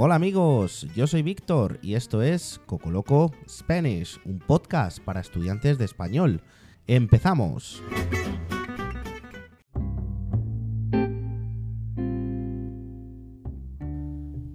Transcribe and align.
Hola 0.00 0.14
amigos, 0.14 0.86
yo 0.94 1.08
soy 1.08 1.22
Víctor 1.22 1.80
y 1.82 1.94
esto 1.94 2.22
es 2.22 2.60
Cocoloco 2.66 3.32
Spanish, 3.48 4.20
un 4.24 4.38
podcast 4.38 5.00
para 5.00 5.18
estudiantes 5.18 5.76
de 5.76 5.86
español. 5.86 6.40
¡Empezamos! 6.86 7.82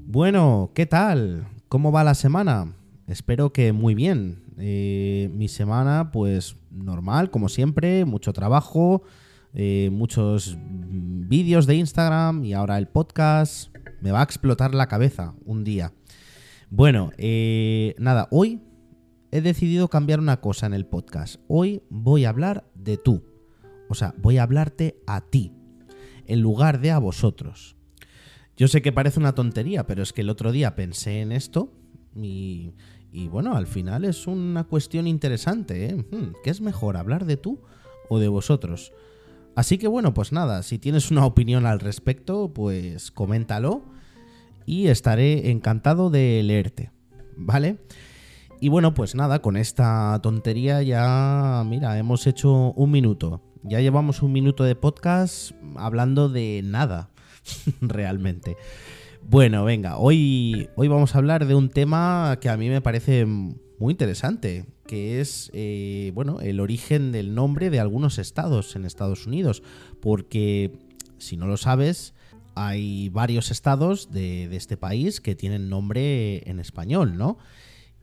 Bueno, 0.08 0.72
¿qué 0.74 0.86
tal? 0.86 1.46
¿Cómo 1.68 1.92
va 1.92 2.06
la 2.06 2.14
semana? 2.14 2.78
Espero 3.08 3.52
que 3.52 3.74
muy 3.74 3.96
bien. 3.96 4.46
Eh, 4.58 5.30
mi 5.34 5.50
semana, 5.50 6.12
pues 6.14 6.56
normal, 6.72 7.32
como 7.32 7.50
siempre, 7.50 8.06
mucho 8.06 8.32
trabajo, 8.32 9.04
eh, 9.54 9.90
muchos 9.92 10.58
vídeos 10.62 11.68
de 11.68 11.76
Instagram 11.76 12.46
y 12.46 12.54
ahora 12.54 12.78
el 12.78 12.88
podcast. 12.88 13.73
Me 14.04 14.12
va 14.12 14.20
a 14.20 14.24
explotar 14.24 14.76
la 14.76 14.88
cabeza 14.88 15.34
un 15.46 15.64
día. 15.64 15.94
Bueno, 16.70 17.14
eh, 17.18 17.96
nada, 17.98 18.28
hoy 18.32 18.62
he 19.32 19.40
decidido 19.40 19.88
cambiar 19.88 20.20
una 20.20 20.42
cosa 20.42 20.66
en 20.66 20.74
el 20.74 20.86
podcast. 20.86 21.40
Hoy 21.48 21.84
voy 21.90 22.26
a 22.26 22.30
hablar 22.30 22.66
de 22.76 22.98
tú. 22.98 23.24
O 23.88 23.96
sea, 23.96 24.14
voy 24.18 24.40
a 24.40 24.44
hablarte 24.44 25.02
a 25.08 25.22
ti, 25.22 25.54
en 26.26 26.42
lugar 26.42 26.82
de 26.82 26.92
a 26.92 26.98
vosotros. 26.98 27.78
Yo 28.58 28.68
sé 28.68 28.82
que 28.82 28.92
parece 28.92 29.22
una 29.22 29.36
tontería, 29.36 29.88
pero 29.88 30.04
es 30.04 30.12
que 30.12 30.20
el 30.20 30.30
otro 30.30 30.52
día 30.52 30.76
pensé 30.76 31.22
en 31.22 31.32
esto 31.32 31.72
y, 32.14 32.74
bueno, 33.30 33.56
al 33.56 33.68
final 33.68 34.04
es 34.04 34.28
una 34.28 34.66
cuestión 34.66 35.08
interesante. 35.08 35.86
¿eh? 35.86 35.96
Hmm, 35.96 36.34
¿Qué 36.44 36.50
es 36.50 36.60
mejor, 36.60 36.98
hablar 36.98 37.24
de 37.24 37.38
tú 37.38 37.62
o 38.10 38.20
de 38.20 38.28
vosotros? 38.28 38.92
Así 39.56 39.78
que 39.78 39.88
bueno, 39.88 40.14
pues 40.14 40.34
nada, 40.34 40.62
si 40.62 40.78
tienes 40.78 41.10
una 41.10 41.26
opinión 41.26 41.66
al 41.66 41.80
respecto, 41.80 42.52
pues 42.54 43.10
coméntalo 43.10 43.93
y 44.66 44.88
estaré 44.88 45.52
encantado 45.52 46.10
de 46.10 46.42
leerte, 46.44 46.92
¿vale? 47.36 47.78
Y 48.60 48.70
bueno, 48.70 48.94
pues 48.94 49.14
nada, 49.14 49.42
con 49.42 49.58
esta 49.58 50.18
tontería 50.24 50.82
ya, 50.82 51.64
mira, 51.66 51.98
hemos 51.98 52.26
hecho 52.28 52.72
un 52.74 52.92
minuto. 52.92 53.42
Ya 53.64 53.82
llevamos 53.82 54.22
un 54.22 54.32
minuto 54.32 54.64
de 54.64 54.76
podcast 54.76 55.52
hablando 55.76 56.30
de 56.30 56.62
nada, 56.64 57.10
realmente. 57.82 58.56
Bueno, 59.22 59.64
venga, 59.66 59.98
hoy, 59.98 60.70
hoy 60.76 60.88
vamos 60.88 61.16
a 61.16 61.18
hablar 61.18 61.46
de 61.46 61.56
un 61.56 61.70
tema 61.70 62.38
que 62.42 62.50
a 62.50 62.58
mí 62.58 62.70
me 62.70 62.82
parece 62.82 63.26
muy 63.26 63.92
interesante, 63.92 64.66
que 64.88 65.20
es, 65.20 65.50
eh, 65.54 66.12
bueno, 66.14 66.40
el 66.40 66.60
origen 66.60 67.12
del 67.12 67.36
nombre 67.36 67.70
de 67.70 67.80
algunos 67.80 68.18
estados 68.18 68.76
en 68.76 68.86
Estados 68.86 69.28
Unidos, 69.28 69.64
porque, 70.02 70.78
si 71.18 71.36
no 71.36 71.48
lo 71.48 71.58
sabes, 71.58 72.14
hay 72.56 73.10
varios 73.10 73.52
estados 73.52 74.12
de, 74.12 74.56
este 74.56 74.78
país 74.78 75.22
que 75.22 75.36
tienen 75.36 75.70
nombre 75.70 76.50
en 76.50 76.60
español, 76.60 77.18
¿no? 77.18 77.38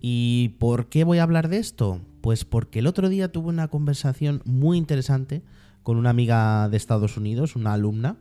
¿Y 0.01 0.51
por 0.59 0.89
qué 0.89 1.05
voy 1.05 1.19
a 1.19 1.25
hablar 1.25 1.49
de 1.49 1.59
esto? 1.59 2.01
Pues 2.21 2.45
porque 2.45 2.79
el 2.79 2.87
otro 2.87 3.09
día 3.09 3.31
tuve 3.31 3.49
una 3.49 3.69
conversación 3.69 4.43
muy 4.45 4.79
interesante 4.79 5.43
con 5.83 5.97
una 5.97 6.11
amiga 6.11 6.69
de 6.69 6.77
Estados 6.77 7.17
Unidos, 7.17 7.57
una 7.57 7.75
alumna, 7.75 8.17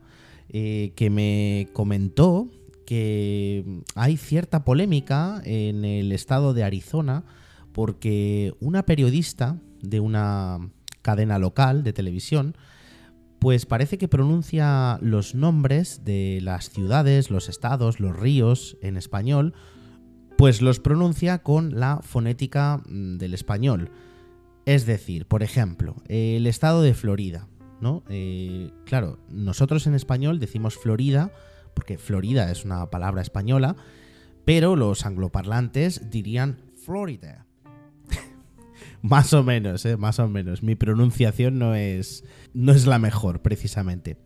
eh, 0.50 0.92
que 0.96 1.10
me 1.10 1.68
comentó 1.72 2.48
que 2.84 3.82
hay 3.94 4.16
cierta 4.16 4.64
polémica 4.64 5.40
en 5.44 5.84
el 5.84 6.10
estado 6.12 6.54
de 6.54 6.64
Arizona 6.64 7.24
porque 7.72 8.52
una 8.60 8.84
periodista 8.84 9.58
de 9.80 10.00
una 10.00 10.58
cadena 11.02 11.38
local 11.38 11.84
de 11.84 11.92
televisión 11.92 12.56
pues 13.40 13.64
parece 13.64 13.96
que 13.96 14.06
pronuncia 14.06 14.98
los 15.00 15.34
nombres 15.34 16.04
de 16.04 16.40
las 16.42 16.68
ciudades, 16.68 17.30
los 17.30 17.48
estados, 17.48 17.98
los 17.98 18.14
ríos 18.14 18.76
en 18.82 18.98
español, 18.98 19.54
pues 20.36 20.60
los 20.60 20.78
pronuncia 20.78 21.42
con 21.42 21.80
la 21.80 22.00
fonética 22.02 22.82
mm, 22.86 23.16
del 23.16 23.32
español. 23.32 23.90
Es 24.66 24.84
decir, 24.84 25.26
por 25.26 25.42
ejemplo, 25.42 25.96
el 26.06 26.46
estado 26.46 26.82
de 26.82 26.92
Florida. 26.94 27.48
¿no? 27.80 28.04
Eh, 28.10 28.70
claro, 28.84 29.18
nosotros 29.30 29.86
en 29.86 29.94
español 29.94 30.38
decimos 30.38 30.76
Florida, 30.76 31.32
porque 31.74 31.96
Florida 31.96 32.50
es 32.50 32.66
una 32.66 32.90
palabra 32.90 33.22
española, 33.22 33.74
pero 34.44 34.76
los 34.76 35.06
angloparlantes 35.06 36.10
dirían 36.10 36.58
Florida. 36.76 37.46
Más 39.02 39.32
o 39.32 39.42
menos, 39.42 39.84
¿eh? 39.86 39.96
más 39.96 40.18
o 40.18 40.28
menos. 40.28 40.62
Mi 40.62 40.74
pronunciación 40.74 41.58
no 41.58 41.74
es, 41.74 42.24
no 42.54 42.72
es 42.72 42.86
la 42.86 42.98
mejor, 42.98 43.42
precisamente. 43.42 44.18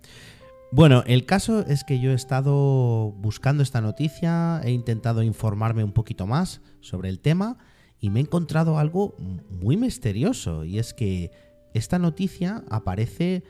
Bueno, 0.73 1.05
el 1.07 1.25
caso 1.25 1.61
es 1.61 1.85
que 1.85 2.01
yo 2.01 2.11
he 2.11 2.15
estado 2.15 3.13
buscando 3.13 3.63
esta 3.63 3.81
noticia, 3.81 4.61
he 4.65 4.73
intentado 4.73 5.23
informarme 5.23 5.85
un 5.85 5.93
poquito 5.93 6.27
más 6.27 6.63
sobre 6.81 7.11
el 7.11 7.21
tema 7.21 7.59
y 8.01 8.11
me 8.11 8.19
he 8.19 8.23
encontrado 8.25 8.79
algo 8.79 9.15
muy 9.51 9.77
misterioso 9.77 10.65
y 10.65 10.79
es 10.79 10.93
que 10.93 11.31
esta 11.75 11.99
noticia 11.99 12.65
aparece 12.71 13.45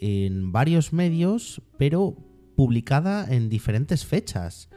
en 0.00 0.52
varios 0.52 0.94
medios, 0.94 1.60
pero 1.76 2.16
publicada 2.56 3.26
en 3.28 3.50
diferentes 3.50 4.06
fechas. 4.06 4.70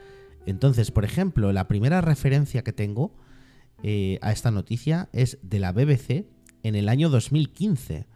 Entonces, 0.46 0.90
por 0.90 1.04
ejemplo, 1.04 1.52
la 1.52 1.68
primera 1.68 2.02
referencia 2.02 2.62
que 2.62 2.74
tengo 2.74 3.16
eh, 3.86 4.18
a 4.22 4.32
esta 4.32 4.50
noticia 4.50 5.10
es 5.12 5.38
de 5.42 5.58
la 5.58 5.70
BBC 5.70 6.24
en 6.62 6.74
el 6.74 6.88
año 6.88 7.10
2015. 7.10 8.06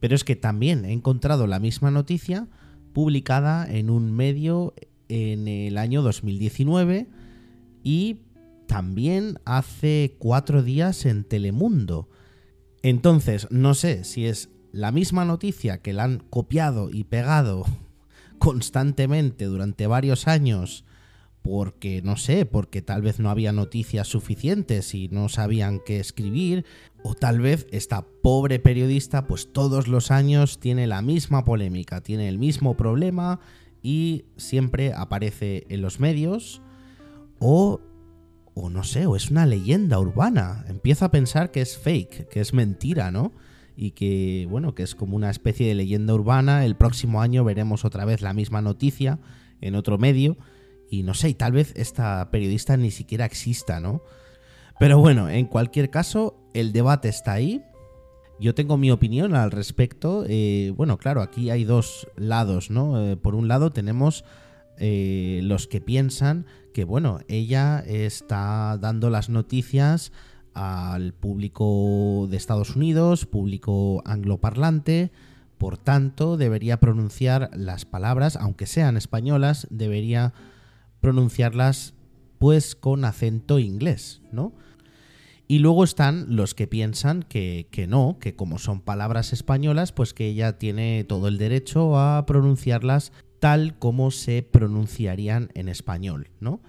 Pero 0.00 0.14
es 0.14 0.22
que 0.22 0.36
también 0.36 0.84
he 0.84 0.92
encontrado 0.92 1.46
la 1.46 1.58
misma 1.58 1.90
noticia 1.90 2.46
publicada 2.92 3.66
en 3.66 3.88
un 3.88 4.12
medio 4.12 4.74
en 5.08 5.48
el 5.48 5.78
año 5.78 6.02
2019 6.02 7.08
y 7.82 8.18
también 8.66 9.38
hace 9.46 10.14
cuatro 10.18 10.62
días 10.62 11.06
en 11.06 11.24
Telemundo. 11.24 12.10
Entonces, 12.82 13.46
no 13.50 13.72
sé 13.72 14.04
si 14.04 14.26
es 14.26 14.50
la 14.72 14.92
misma 14.92 15.24
noticia 15.24 15.80
que 15.80 15.94
la 15.94 16.04
han 16.04 16.18
copiado 16.18 16.90
y 16.90 17.04
pegado 17.04 17.64
constantemente 18.38 19.46
durante 19.46 19.86
varios 19.86 20.28
años 20.28 20.84
porque, 21.42 22.02
no 22.02 22.16
sé, 22.16 22.44
porque 22.46 22.82
tal 22.82 23.02
vez 23.02 23.20
no 23.20 23.30
había 23.30 23.52
noticias 23.52 24.08
suficientes 24.08 24.94
y 24.94 25.08
no 25.08 25.28
sabían 25.28 25.80
qué 25.84 26.00
escribir, 26.00 26.64
o 27.02 27.14
tal 27.14 27.40
vez 27.40 27.66
esta 27.70 28.06
pobre 28.22 28.58
periodista 28.58 29.26
pues 29.26 29.52
todos 29.52 29.88
los 29.88 30.10
años 30.10 30.60
tiene 30.60 30.86
la 30.86 31.02
misma 31.02 31.44
polémica, 31.44 32.02
tiene 32.02 32.28
el 32.28 32.38
mismo 32.38 32.76
problema 32.76 33.40
y 33.82 34.24
siempre 34.36 34.92
aparece 34.92 35.64
en 35.68 35.82
los 35.82 36.00
medios, 36.00 36.60
o 37.38 37.80
o 38.60 38.70
no 38.70 38.82
sé, 38.82 39.06
o 39.06 39.16
es 39.16 39.30
una 39.30 39.46
leyenda 39.46 39.98
urbana. 39.98 40.64
Empiezo 40.68 41.04
a 41.04 41.10
pensar 41.10 41.50
que 41.50 41.60
es 41.60 41.78
fake, 41.78 42.28
que 42.28 42.40
es 42.40 42.52
mentira, 42.52 43.10
¿no? 43.10 43.32
Y 43.76 43.92
que, 43.92 44.46
bueno, 44.50 44.74
que 44.74 44.82
es 44.82 44.96
como 44.96 45.14
una 45.14 45.30
especie 45.30 45.68
de 45.68 45.76
leyenda 45.76 46.12
urbana. 46.14 46.64
El 46.64 46.74
próximo 46.74 47.22
año 47.22 47.44
veremos 47.44 47.84
otra 47.84 48.04
vez 48.04 48.20
la 48.20 48.32
misma 48.32 48.60
noticia 48.60 49.20
en 49.60 49.76
otro 49.76 49.98
medio. 49.98 50.36
Y 50.90 51.02
no 51.02 51.14
sé, 51.14 51.30
y 51.30 51.34
tal 51.34 51.52
vez 51.52 51.72
esta 51.76 52.30
periodista 52.30 52.76
ni 52.76 52.90
siquiera 52.90 53.24
exista, 53.26 53.80
¿no? 53.80 54.02
Pero 54.78 54.98
bueno, 54.98 55.28
en 55.28 55.46
cualquier 55.46 55.90
caso, 55.90 56.36
el 56.54 56.72
debate 56.72 57.08
está 57.08 57.32
ahí. 57.32 57.62
Yo 58.40 58.54
tengo 58.54 58.76
mi 58.76 58.90
opinión 58.90 59.34
al 59.34 59.50
respecto. 59.50 60.24
Eh, 60.28 60.72
bueno, 60.76 60.98
claro, 60.98 61.22
aquí 61.22 61.50
hay 61.50 61.64
dos 61.64 62.06
lados, 62.16 62.70
¿no? 62.70 63.02
Eh, 63.02 63.16
por 63.16 63.34
un 63.34 63.48
lado 63.48 63.70
tenemos 63.70 64.24
eh, 64.78 65.40
los 65.42 65.66
que 65.66 65.80
piensan 65.80 66.46
que, 66.72 66.84
bueno, 66.84 67.18
ella 67.26 67.80
está 67.80 68.78
dando 68.80 69.10
las 69.10 69.28
noticias 69.28 70.12
al 70.54 71.12
público 71.12 72.28
de 72.30 72.36
Estados 72.36 72.76
Unidos, 72.76 73.26
público 73.26 74.02
angloparlante, 74.04 75.10
por 75.56 75.76
tanto 75.76 76.36
debería 76.36 76.78
pronunciar 76.78 77.50
las 77.54 77.84
palabras, 77.84 78.36
aunque 78.36 78.66
sean 78.66 78.96
españolas, 78.96 79.66
debería 79.70 80.32
pronunciarlas 81.00 81.94
pues 82.38 82.74
con 82.74 83.04
acento 83.04 83.58
inglés, 83.58 84.22
¿no? 84.32 84.52
Y 85.46 85.60
luego 85.60 85.82
están 85.82 86.36
los 86.36 86.54
que 86.54 86.66
piensan 86.66 87.22
que, 87.22 87.68
que, 87.70 87.86
no, 87.86 88.18
que 88.20 88.36
como 88.36 88.58
son 88.58 88.82
palabras 88.82 89.32
españolas, 89.32 89.92
pues 89.92 90.12
que 90.12 90.26
ella 90.26 90.58
tiene 90.58 91.04
todo 91.04 91.26
el 91.28 91.38
derecho 91.38 91.98
a 91.98 92.26
pronunciarlas 92.26 93.12
tal 93.40 93.78
como 93.78 94.10
se 94.10 94.42
pronunciarían 94.42 95.50
en 95.54 95.68
español, 95.68 96.30
¿no? 96.40 96.60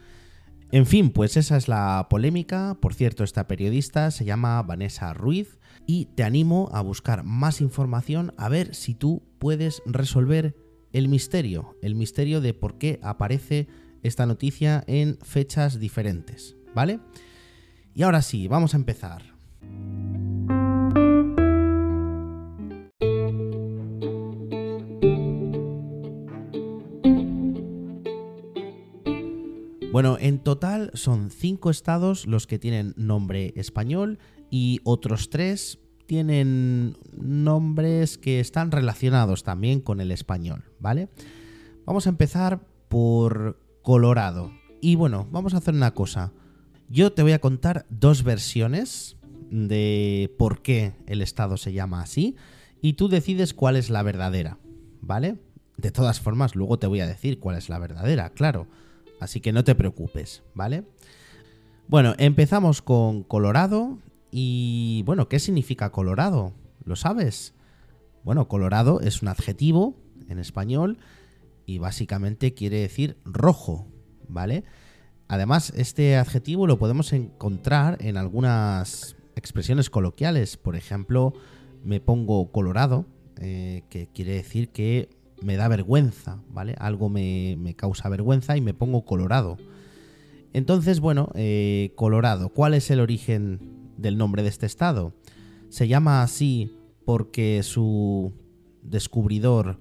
En 0.72 0.86
fin, 0.86 1.10
pues 1.10 1.36
esa 1.36 1.58
es 1.58 1.68
la 1.68 2.08
polémica. 2.10 2.78
Por 2.80 2.94
cierto, 2.94 3.24
esta 3.24 3.48
periodista 3.48 4.12
se 4.12 4.24
llama 4.24 4.62
Vanessa 4.62 5.14
Ruiz 5.14 5.60
y 5.88 6.06
te 6.06 6.24
animo 6.24 6.70
a 6.72 6.82
buscar 6.82 7.24
más 7.24 7.60
información 7.60 8.34
a 8.38 8.50
ver 8.50 8.76
si 8.76 8.94
tú 8.94 9.24
puedes 9.40 9.82
resolver 9.88 10.56
el 10.94 11.08
misterio, 11.08 11.76
el 11.82 11.96
misterio 11.96 12.40
de 12.40 12.54
por 12.54 12.78
qué 12.78 13.00
aparece 13.02 13.68
esta 14.04 14.26
noticia 14.26 14.84
en 14.88 15.18
fechas 15.22 15.80
diferentes, 15.80 16.56
¿vale? 16.74 17.00
Y 17.94 18.04
ahora 18.04 18.22
sí, 18.22 18.48
vamos 18.48 18.74
a 18.74 18.78
empezar. 18.78 19.24
Bueno, 29.92 30.18
en 30.20 30.40
total 30.40 30.92
son 30.94 31.32
cinco 31.32 31.72
estados 31.72 32.28
los 32.28 32.46
que 32.46 32.60
tienen 32.60 32.94
nombre 32.96 33.54
español 33.56 34.20
y 34.52 34.82
otros 34.84 35.30
tres 35.30 35.80
tienen 36.06 36.96
nombres 37.12 38.18
que 38.18 38.40
están 38.40 38.72
relacionados 38.72 39.44
también 39.44 39.82
con 39.82 40.00
el 40.00 40.12
español, 40.12 40.64
¿vale? 40.80 41.10
Vamos 41.86 42.06
a 42.06 42.12
empezar 42.12 42.62
por 42.88 43.60
Colorado. 43.82 44.52
Y 44.82 44.96
bueno, 44.96 45.28
vamos 45.32 45.54
a 45.54 45.58
hacer 45.58 45.74
una 45.74 45.94
cosa. 45.94 46.32
Yo 46.90 47.14
te 47.14 47.22
voy 47.22 47.34
a 47.34 47.40
contar 47.40 47.86
dos 47.90 48.24
versiones 48.24 49.18
de 49.50 50.34
por 50.38 50.62
qué 50.62 50.94
el 51.08 51.22
estado 51.22 51.58
se 51.58 51.74
llama 51.74 52.02
así 52.02 52.36
y 52.82 52.94
tú 52.94 53.10
decides 53.10 53.54
cuál 53.54 53.76
es 53.76 53.90
la 53.90 54.04
verdadera, 54.04 54.58
¿vale? 55.02 55.40
De 55.78 55.92
todas 55.92 56.20
formas, 56.20 56.56
luego 56.56 56.80
te 56.80 56.88
voy 56.88 57.00
a 57.00 57.08
decir 57.08 57.40
cuál 57.40 57.58
es 57.58 57.70
la 57.70 57.80
verdadera, 57.80 58.30
claro. 58.32 58.68
Así 59.20 59.42
que 59.42 59.52
no 59.52 59.64
te 59.64 59.76
preocupes, 59.76 60.44
¿vale? 60.54 60.84
Bueno, 61.88 62.14
empezamos 62.18 62.82
con 62.82 63.24
Colorado 63.24 63.98
y 64.32 65.04
bueno, 65.06 65.28
¿qué 65.28 65.40
significa 65.40 65.92
Colorado? 65.92 66.54
¿Lo 66.86 66.96
sabes? 66.96 67.54
Bueno, 68.24 68.48
Colorado 68.48 69.02
es 69.02 69.22
un 69.22 69.28
adjetivo 69.28 69.96
en 70.30 70.40
español 70.40 71.00
y 71.70 71.78
básicamente 71.78 72.56
quiere 72.56 72.80
decir 72.80 73.18
rojo, 73.26 73.86
¿vale? 74.28 74.64
Además, 75.28 75.72
este 75.76 76.18
adjetivo 76.18 76.66
lo 76.66 76.80
podemos 76.80 77.14
encontrar 77.14 78.00
en 78.02 78.18
algunas 78.18 79.16
expresiones 79.36 79.92
coloquiales. 79.92 80.58
Por 80.58 80.76
ejemplo, 80.76 81.32
me 81.84 82.00
pongo 82.00 82.52
colorado, 82.52 83.06
eh, 83.40 83.84
que 83.92 84.08
quiere 84.08 84.34
decir 84.34 84.70
que 84.70 85.10
me 85.44 85.58
da 85.58 85.68
vergüenza, 85.68 86.42
¿vale? 86.50 86.74
Algo 86.80 87.08
me, 87.08 87.76
causa 87.78 88.10
vergüenza 88.10 88.58
y 88.58 88.62
me 88.62 88.74
pongo 88.74 89.06
colorado. 89.06 89.58
Entonces, 90.54 91.00
bueno, 91.00 91.30
eh, 91.36 91.94
Colorado, 91.96 92.50
¿cuál 92.50 92.74
es 92.74 92.90
el 92.90 93.00
origen 93.00 93.60
del 93.96 94.18
nombre 94.18 94.42
de 94.42 94.50
este 94.50 94.66
estado? 94.66 95.14
Se 95.70 95.88
llama 95.88 96.24
así 96.24 96.76
porque 97.06 97.62
su 97.62 98.34
descubridor 98.82 99.78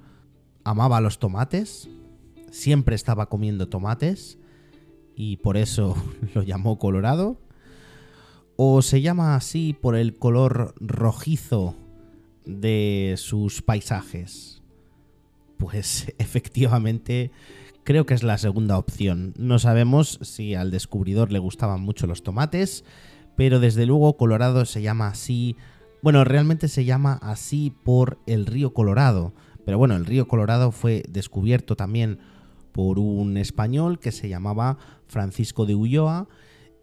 amaba 0.68 1.00
los 1.00 1.18
tomates, 1.18 1.88
siempre 2.50 2.94
estaba 2.94 3.28
comiendo 3.28 3.68
tomates 3.68 4.38
y 5.16 5.38
por 5.38 5.56
eso 5.56 5.96
lo 6.34 6.42
llamó 6.42 6.78
Colorado. 6.78 7.40
¿O 8.56 8.82
se 8.82 9.00
llama 9.00 9.36
así 9.36 9.72
por 9.72 9.94
el 9.94 10.16
color 10.16 10.74
rojizo 10.80 11.76
de 12.44 13.14
sus 13.16 13.62
paisajes? 13.62 14.62
Pues 15.56 16.12
efectivamente 16.18 17.30
creo 17.84 18.04
que 18.04 18.14
es 18.14 18.22
la 18.22 18.36
segunda 18.36 18.76
opción. 18.76 19.32
No 19.38 19.58
sabemos 19.58 20.18
si 20.22 20.54
al 20.54 20.70
descubridor 20.70 21.32
le 21.32 21.38
gustaban 21.38 21.80
mucho 21.80 22.06
los 22.06 22.22
tomates, 22.22 22.84
pero 23.36 23.60
desde 23.60 23.86
luego 23.86 24.16
Colorado 24.16 24.66
se 24.66 24.82
llama 24.82 25.08
así. 25.08 25.56
Bueno, 26.02 26.24
realmente 26.24 26.68
se 26.68 26.84
llama 26.84 27.18
así 27.22 27.72
por 27.84 28.18
el 28.26 28.44
río 28.44 28.74
Colorado. 28.74 29.32
Pero 29.68 29.76
bueno, 29.76 29.96
el 29.96 30.06
río 30.06 30.26
Colorado 30.26 30.72
fue 30.72 31.02
descubierto 31.10 31.76
también 31.76 32.20
por 32.72 32.98
un 32.98 33.36
español 33.36 33.98
que 33.98 34.12
se 34.12 34.26
llamaba 34.26 34.78
Francisco 35.08 35.66
de 35.66 35.74
Ulloa 35.74 36.26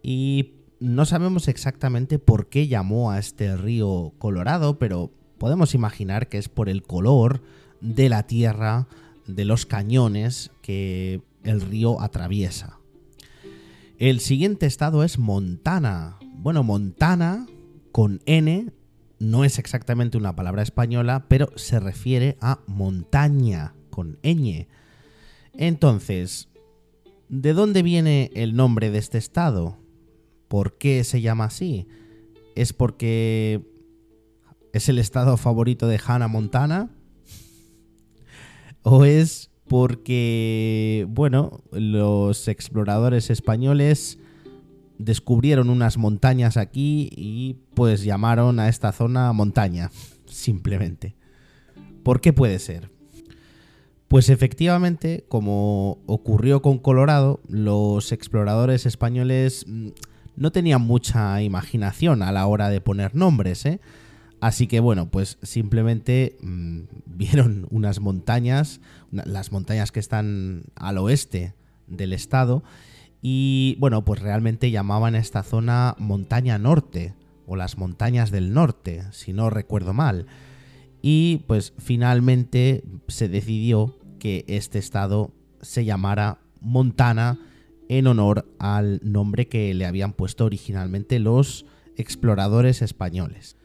y 0.04 0.52
no 0.78 1.04
sabemos 1.04 1.48
exactamente 1.48 2.20
por 2.20 2.48
qué 2.48 2.68
llamó 2.68 3.10
a 3.10 3.18
este 3.18 3.56
río 3.56 4.12
Colorado, 4.18 4.78
pero 4.78 5.10
podemos 5.36 5.74
imaginar 5.74 6.28
que 6.28 6.38
es 6.38 6.48
por 6.48 6.68
el 6.68 6.84
color 6.84 7.42
de 7.80 8.08
la 8.08 8.28
tierra, 8.28 8.86
de 9.26 9.44
los 9.44 9.66
cañones 9.66 10.52
que 10.62 11.22
el 11.42 11.62
río 11.62 12.00
atraviesa. 12.00 12.78
El 13.98 14.20
siguiente 14.20 14.66
estado 14.66 15.02
es 15.02 15.18
Montana. 15.18 16.18
Bueno, 16.36 16.62
Montana 16.62 17.48
con 17.90 18.20
N 18.26 18.70
no 19.18 19.44
es 19.44 19.58
exactamente 19.58 20.18
una 20.18 20.36
palabra 20.36 20.62
española, 20.62 21.26
pero 21.28 21.50
se 21.56 21.80
refiere 21.80 22.36
a 22.40 22.60
montaña 22.66 23.74
con 23.90 24.18
ñ. 24.22 24.66
Entonces, 25.54 26.48
¿de 27.28 27.52
dónde 27.52 27.82
viene 27.82 28.30
el 28.34 28.54
nombre 28.54 28.90
de 28.90 28.98
este 28.98 29.18
estado? 29.18 29.78
¿Por 30.48 30.76
qué 30.78 31.02
se 31.04 31.20
llama 31.20 31.44
así? 31.44 31.88
¿Es 32.54 32.72
porque 32.72 33.62
es 34.72 34.88
el 34.88 34.98
estado 34.98 35.36
favorito 35.36 35.88
de 35.88 36.00
Hannah 36.04 36.28
Montana? 36.28 36.90
¿O 38.82 39.04
es 39.04 39.50
porque, 39.66 41.06
bueno, 41.08 41.64
los 41.72 42.48
exploradores 42.48 43.30
españoles 43.30 44.18
descubrieron 44.98 45.70
unas 45.70 45.96
montañas 45.98 46.56
aquí 46.56 47.10
y 47.16 47.56
pues 47.74 48.04
llamaron 48.04 48.60
a 48.60 48.68
esta 48.68 48.92
zona 48.92 49.32
montaña, 49.32 49.90
simplemente? 50.26 51.14
¿Por 52.02 52.20
qué 52.20 52.32
puede 52.32 52.58
ser? 52.58 52.90
Pues 54.08 54.28
efectivamente, 54.28 55.24
como 55.28 55.98
ocurrió 56.06 56.62
con 56.62 56.78
Colorado, 56.78 57.40
los 57.48 58.12
exploradores 58.12 58.86
españoles 58.86 59.64
mm, 59.66 59.88
no 60.36 60.52
tenían 60.52 60.82
mucha 60.82 61.42
imaginación 61.42 62.22
a 62.22 62.30
la 62.30 62.46
hora 62.46 62.68
de 62.68 62.80
poner 62.80 63.14
nombres, 63.14 63.66
¿eh? 63.66 63.80
Así 64.40 64.66
que 64.66 64.80
bueno, 64.80 65.10
pues 65.10 65.38
simplemente 65.42 66.36
mm, 66.40 66.82
vieron 67.06 67.66
unas 67.70 68.00
montañas, 68.00 68.80
las 69.10 69.50
montañas 69.50 69.90
que 69.92 70.00
están 70.00 70.64
al 70.76 70.98
oeste 70.98 71.54
del 71.88 72.12
estado, 72.12 72.62
y 73.28 73.74
bueno, 73.80 74.04
pues 74.04 74.20
realmente 74.20 74.70
llamaban 74.70 75.16
a 75.16 75.18
esta 75.18 75.42
zona 75.42 75.96
montaña 75.98 76.58
norte, 76.58 77.12
o 77.44 77.56
las 77.56 77.76
montañas 77.76 78.30
del 78.30 78.54
norte, 78.54 79.02
si 79.10 79.32
no 79.32 79.50
recuerdo 79.50 79.92
mal. 79.92 80.26
Y 81.02 81.38
pues 81.48 81.72
finalmente 81.76 82.84
se 83.08 83.28
decidió 83.28 83.98
que 84.20 84.44
este 84.46 84.78
estado 84.78 85.32
se 85.60 85.84
llamara 85.84 86.38
Montana 86.60 87.40
en 87.88 88.06
honor 88.06 88.46
al 88.60 89.00
nombre 89.02 89.48
que 89.48 89.74
le 89.74 89.86
habían 89.86 90.12
puesto 90.12 90.44
originalmente 90.44 91.18
los 91.18 91.66
exploradores 91.96 92.80
españoles 92.80 93.56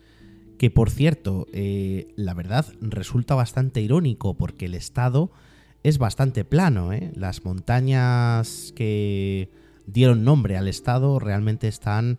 que 0.57 0.69
por 0.71 0.91
cierto, 0.91 1.47
eh, 1.53 2.13
la 2.15 2.35
verdad 2.35 2.67
resulta 2.81 3.33
bastante 3.33 3.81
irónico 3.81 4.35
porque 4.35 4.65
el 4.65 4.75
estado 4.75 5.31
es 5.83 5.97
bastante 5.97 6.45
plano. 6.45 6.93
¿eh? 6.93 7.11
Las 7.15 7.43
montañas 7.43 8.73
que 8.75 9.49
dieron 9.85 10.23
nombre 10.23 10.57
al 10.57 10.67
estado 10.67 11.19
realmente 11.19 11.67
están 11.67 12.17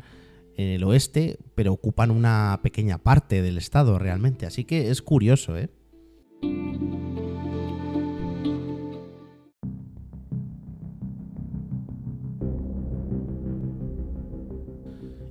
en 0.56 0.68
el 0.68 0.84
oeste, 0.84 1.38
pero 1.54 1.72
ocupan 1.72 2.10
una 2.10 2.60
pequeña 2.62 2.98
parte 2.98 3.42
del 3.42 3.58
estado 3.58 3.98
realmente. 3.98 4.46
Así 4.46 4.64
que 4.64 4.90
es 4.90 5.02
curioso, 5.02 5.56
¿eh? 5.56 5.70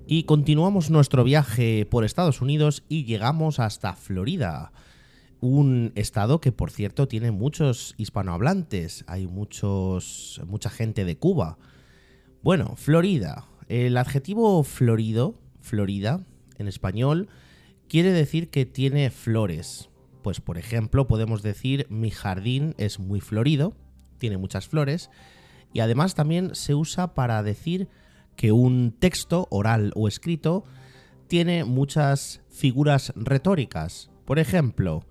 Y 0.07 0.23
continuamos 0.23 0.89
nuestro 0.89 1.23
viaje 1.23 1.87
por 1.89 2.03
Estados 2.03 2.41
Unidos 2.41 2.83
y 2.89 3.05
llegamos 3.05 3.59
hasta 3.61 3.93
Florida. 3.93 4.73
Un 5.41 5.91
estado 5.95 6.39
que, 6.39 6.51
por 6.51 6.69
cierto, 6.69 7.07
tiene 7.07 7.31
muchos 7.31 7.95
hispanohablantes. 7.97 9.03
Hay 9.07 9.25
muchos, 9.25 10.39
mucha 10.45 10.69
gente 10.69 11.03
de 11.03 11.17
Cuba. 11.17 11.57
Bueno, 12.43 12.75
Florida. 12.75 13.47
El 13.67 13.97
adjetivo 13.97 14.63
florido, 14.63 15.39
Florida, 15.59 16.23
en 16.59 16.67
español, 16.67 17.27
quiere 17.89 18.11
decir 18.11 18.49
que 18.49 18.67
tiene 18.67 19.09
flores. 19.09 19.89
Pues, 20.21 20.41
por 20.41 20.59
ejemplo, 20.59 21.07
podemos 21.07 21.41
decir 21.41 21.87
mi 21.89 22.11
jardín 22.11 22.75
es 22.77 22.99
muy 22.99 23.19
florido, 23.19 23.75
tiene 24.19 24.37
muchas 24.37 24.67
flores. 24.67 25.09
Y 25.73 25.79
además 25.79 26.13
también 26.13 26.53
se 26.53 26.75
usa 26.75 27.15
para 27.15 27.41
decir 27.41 27.87
que 28.35 28.51
un 28.51 28.91
texto, 28.91 29.47
oral 29.49 29.91
o 29.95 30.07
escrito, 30.07 30.65
tiene 31.27 31.63
muchas 31.63 32.41
figuras 32.49 33.13
retóricas. 33.15 34.11
Por 34.25 34.37
ejemplo, 34.37 35.05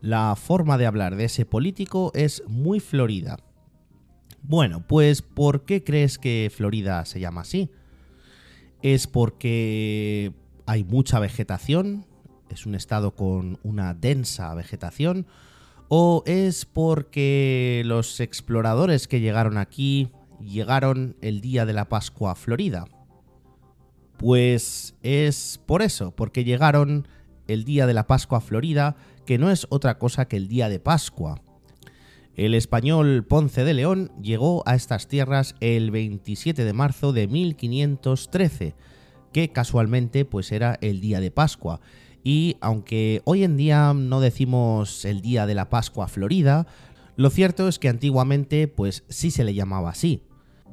la 0.00 0.34
forma 0.36 0.78
de 0.78 0.86
hablar 0.86 1.16
de 1.16 1.24
ese 1.24 1.46
político 1.46 2.12
es 2.14 2.42
muy 2.46 2.80
florida. 2.80 3.38
Bueno, 4.42 4.86
pues 4.86 5.22
¿por 5.22 5.64
qué 5.64 5.82
crees 5.82 6.18
que 6.18 6.52
Florida 6.54 7.04
se 7.04 7.18
llama 7.18 7.40
así? 7.40 7.70
¿Es 8.82 9.06
porque 9.06 10.32
hay 10.66 10.84
mucha 10.84 11.18
vegetación? 11.18 12.06
¿Es 12.48 12.66
un 12.66 12.74
estado 12.76 13.16
con 13.16 13.58
una 13.64 13.94
densa 13.94 14.54
vegetación? 14.54 15.26
¿O 15.88 16.22
es 16.26 16.64
porque 16.64 17.82
los 17.84 18.20
exploradores 18.20 19.08
que 19.08 19.20
llegaron 19.20 19.58
aquí 19.58 20.10
llegaron 20.40 21.16
el 21.22 21.40
día 21.40 21.66
de 21.66 21.72
la 21.72 21.88
Pascua 21.88 22.32
a 22.32 22.34
Florida? 22.36 22.86
Pues 24.16 24.94
es 25.02 25.60
por 25.66 25.82
eso, 25.82 26.12
porque 26.12 26.44
llegaron 26.44 27.06
el 27.48 27.64
día 27.64 27.86
de 27.86 27.94
la 27.94 28.06
Pascua 28.06 28.38
a 28.38 28.40
Florida, 28.40 28.96
que 29.26 29.36
no 29.36 29.50
es 29.50 29.66
otra 29.68 29.98
cosa 29.98 30.28
que 30.28 30.36
el 30.36 30.48
día 30.48 30.70
de 30.70 30.80
Pascua. 30.80 31.42
El 32.36 32.54
español 32.54 33.24
Ponce 33.24 33.64
de 33.64 33.74
León 33.74 34.12
llegó 34.22 34.62
a 34.66 34.74
estas 34.74 35.08
tierras 35.08 35.54
el 35.60 35.90
27 35.90 36.64
de 36.64 36.72
marzo 36.72 37.12
de 37.12 37.26
1513, 37.26 38.74
que 39.32 39.50
casualmente 39.50 40.24
pues 40.24 40.52
era 40.52 40.78
el 40.80 41.00
día 41.00 41.20
de 41.20 41.30
Pascua. 41.30 41.80
Y 42.22 42.56
aunque 42.60 43.22
hoy 43.24 43.42
en 43.42 43.56
día 43.56 43.92
no 43.94 44.20
decimos 44.20 45.04
el 45.04 45.20
día 45.20 45.46
de 45.46 45.54
la 45.54 45.70
Pascua 45.70 46.08
Florida, 46.08 46.66
lo 47.16 47.30
cierto 47.30 47.68
es 47.68 47.78
que 47.78 47.88
antiguamente 47.88 48.68
pues 48.68 49.04
sí 49.08 49.30
se 49.30 49.44
le 49.44 49.54
llamaba 49.54 49.90
así. 49.90 50.22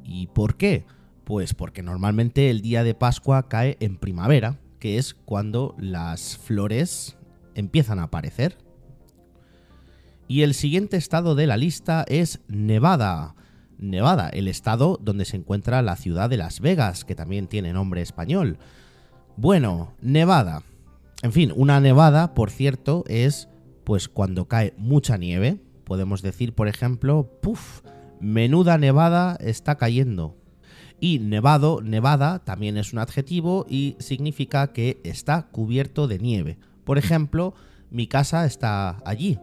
¿Y 0.04 0.26
por 0.28 0.56
qué? 0.56 0.84
Pues 1.24 1.54
porque 1.54 1.82
normalmente 1.82 2.50
el 2.50 2.60
día 2.60 2.84
de 2.84 2.94
Pascua 2.94 3.48
cae 3.48 3.78
en 3.80 3.96
primavera, 3.96 4.58
que 4.78 4.98
es 4.98 5.14
cuando 5.14 5.74
las 5.78 6.36
flores 6.36 7.16
empiezan 7.54 7.98
a 7.98 8.04
aparecer. 8.04 8.56
Y 10.28 10.42
el 10.42 10.54
siguiente 10.54 10.96
estado 10.96 11.34
de 11.34 11.46
la 11.46 11.56
lista 11.56 12.04
es 12.08 12.40
Nevada. 12.48 13.34
Nevada, 13.78 14.28
el 14.28 14.48
estado 14.48 14.98
donde 15.02 15.24
se 15.24 15.36
encuentra 15.36 15.82
la 15.82 15.96
ciudad 15.96 16.30
de 16.30 16.36
Las 16.36 16.60
Vegas, 16.60 17.04
que 17.04 17.14
también 17.14 17.46
tiene 17.46 17.72
nombre 17.72 18.02
español. 18.02 18.58
Bueno, 19.36 19.94
Nevada. 20.00 20.62
En 21.22 21.32
fin, 21.32 21.52
una 21.56 21.80
nevada, 21.80 22.34
por 22.34 22.50
cierto, 22.50 23.02
es 23.08 23.48
pues 23.84 24.08
cuando 24.08 24.46
cae 24.46 24.74
mucha 24.76 25.16
nieve. 25.16 25.58
Podemos 25.84 26.20
decir, 26.20 26.54
por 26.54 26.68
ejemplo, 26.68 27.38
puff, 27.40 27.80
menuda 28.20 28.76
nevada 28.76 29.36
está 29.40 29.76
cayendo. 29.76 30.36
Y 31.00 31.18
nevado, 31.18 31.80
nevada, 31.82 32.40
también 32.44 32.76
es 32.76 32.92
un 32.92 32.98
adjetivo 32.98 33.66
y 33.68 33.96
significa 34.00 34.72
que 34.72 35.00
está 35.02 35.48
cubierto 35.48 36.08
de 36.08 36.18
nieve. 36.18 36.58
Por 36.84 36.98
ejemplo, 36.98 37.54
mi 37.90 38.06
casa 38.06 38.44
está 38.44 39.00
allí, 39.04 39.38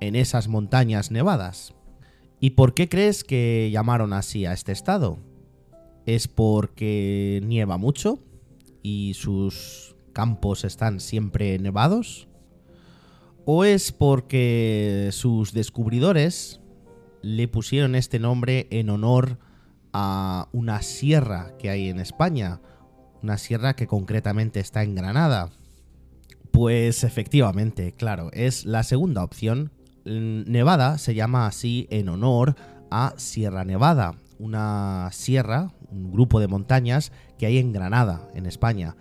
en 0.00 0.16
esas 0.16 0.48
montañas 0.48 1.10
nevadas. 1.10 1.74
¿Y 2.40 2.50
por 2.50 2.74
qué 2.74 2.88
crees 2.88 3.22
que 3.22 3.70
llamaron 3.72 4.12
así 4.12 4.46
a 4.46 4.52
este 4.52 4.72
estado? 4.72 5.18
¿Es 6.06 6.26
porque 6.26 7.40
nieva 7.44 7.76
mucho 7.76 8.18
y 8.82 9.14
sus 9.14 9.94
campos 10.12 10.64
están 10.64 10.98
siempre 10.98 11.58
nevados? 11.60 12.26
¿O 13.44 13.64
es 13.64 13.92
porque 13.92 15.10
sus 15.12 15.52
descubridores 15.52 16.60
le 17.22 17.46
pusieron 17.46 17.94
este 17.94 18.18
nombre 18.18 18.66
en 18.70 18.90
honor 18.90 19.38
a 19.92 20.48
una 20.52 20.82
sierra 20.82 21.56
que 21.58 21.70
hay 21.70 21.88
en 21.88 22.00
España? 22.00 22.60
Una 23.22 23.38
sierra 23.38 23.76
que 23.76 23.86
concretamente 23.86 24.58
está 24.58 24.82
en 24.82 24.96
Granada. 24.96 25.50
Pues 26.62 27.02
efectivamente, 27.02 27.90
claro, 27.90 28.30
es 28.32 28.66
la 28.66 28.84
segunda 28.84 29.24
opción 29.24 29.72
Nevada 30.04 30.96
se 30.96 31.12
llama 31.12 31.48
así 31.48 31.88
en 31.90 32.08
honor 32.08 32.54
a 32.88 33.14
Sierra 33.16 33.64
Nevada, 33.64 34.14
una 34.38 35.08
sierra, 35.10 35.72
un 35.90 36.12
grupo 36.12 36.38
de 36.38 36.46
montañas 36.46 37.10
que 37.36 37.46
hay 37.46 37.58
en 37.58 37.72
Granada, 37.72 38.28
en 38.36 38.46
España. 38.46 38.94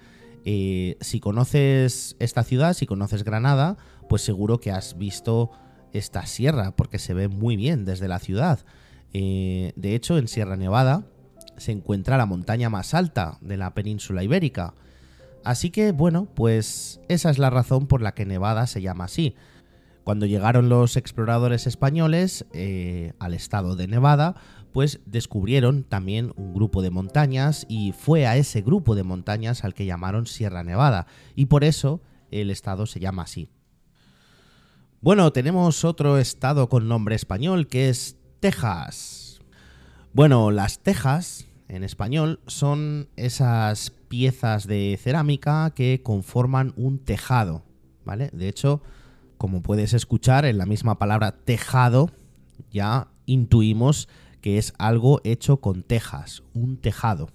Eh, 0.44 0.98
si 1.01 1.20
conoces 1.20 2.15
esta 2.18 2.44
ciudad, 2.44 2.74
si 2.74 2.88
conoces 2.88 3.24
Granada, 3.24 3.77
pues 4.10 4.24
seguro 4.24 4.60
que 4.60 4.72
has 4.72 4.98
visto 4.98 5.51
esta 5.94 6.25
sierra, 6.25 6.75
porque 6.75 6.98
se 6.98 7.13
ve 7.13 7.27
muy 7.27 7.58
bien 7.58 7.86
desde 7.86 8.08
la 8.08 8.18
ciudad. 8.18 8.62
Eh, 9.13 9.72
de 9.75 9.94
hecho, 9.94 10.18
en 10.18 10.27
Sierra 10.27 10.58
Nevada 10.58 11.06
se 11.58 11.74
encuentra 11.74 12.18
la 12.18 12.25
montaña 12.25 12.72
más 12.72 12.96
alta 12.96 13.38
de 13.39 13.58
la 13.58 13.75
península 13.75 14.24
ibérica. 14.24 14.74
Así 15.43 15.71
que, 15.71 15.91
bueno, 15.91 16.27
pues 16.33 17.01
esa 17.07 17.29
es 17.29 17.39
la 17.39 17.50
razón 17.50 17.88
por 17.88 18.01
la 18.01 18.13
que 18.13 18.25
Nevada 18.25 18.67
se 18.67 18.81
llama 18.81 19.05
así. 19.05 19.36
Cuando 20.03 20.25
llegaron 20.25 20.69
los 20.69 20.98
exploradores 20.98 21.67
españoles 21.67 22.45
eh, 22.53 23.13
al 23.19 23.33
estado 23.33 23.75
de 23.75 23.88
Nevada, 23.88 24.36
pues 24.74 25.00
descubrieron 25.05 25.83
también 25.83 26.33
un 26.36 26.53
grupo 26.53 26.81
de 26.81 26.89
montañas 26.89 27.65
y 27.69 27.91
fue 27.91 28.25
a 28.25 28.38
ese 28.38 28.62
grupo 28.62 28.95
de 28.95 29.03
montañas 29.03 29.63
al 29.63 29.74
que 29.74 29.86
llamaron 29.86 30.25
Sierra 30.25 30.63
Nevada 30.63 31.07
y 31.36 31.48
por 31.48 31.63
eso 31.63 32.01
el 32.31 32.50
estado 32.50 32.86
se 32.86 33.00
llama 33.00 33.24
así. 33.24 33.50
Bueno, 35.01 35.31
tenemos 35.33 35.83
otro 35.83 36.17
estado 36.17 36.69
con 36.69 36.88
nombre 36.88 37.15
español 37.15 37.67
que 37.67 37.89
es 37.89 38.17
Texas. 38.39 39.39
Bueno, 40.13 40.51
las 40.51 40.79
tejas 40.79 41.48
en 41.67 41.83
español 41.83 42.39
son 42.48 43.10
esas 43.15 43.93
piezas 44.12 44.68
de 44.68 45.00
cerámica 45.01 45.72
que 45.74 46.01
conforman 46.03 46.74
un 46.75 47.00
tejado, 47.00 47.63
¿vale? 48.03 48.30
De 48.34 48.50
hecho, 48.50 48.82
como 49.38 49.62
puedes 49.62 49.94
escuchar 49.94 50.44
en 50.44 50.58
la 50.58 50.65
misma 50.65 51.00
palabra 51.00 51.32
tejado, 51.32 52.12
ya 52.70 53.08
intuimos 53.25 54.10
que 54.41 54.58
es 54.58 54.74
algo 54.77 55.22
hecho 55.24 55.62
con 55.62 55.84
tejas, 55.84 56.44
un 56.53 56.75
tejado. 56.75 57.30